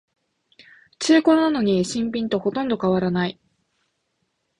[0.97, 3.39] 中古なのに新品とほとんど変わらない